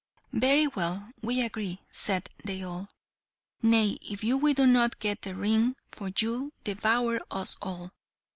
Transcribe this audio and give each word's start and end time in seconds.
"Very 0.33 0.65
well, 0.65 1.11
we 1.21 1.43
agree," 1.43 1.79
said 1.91 2.27
they 2.43 2.63
all. 2.63 2.89
"Nay, 3.61 3.99
if 4.01 4.23
we 4.23 4.51
do 4.55 4.65
not 4.65 4.97
get 4.99 5.21
the 5.21 5.35
ring 5.35 5.75
for 5.91 6.09
you, 6.19 6.51
devour 6.63 7.19
us 7.29 7.55
all." 7.61 7.93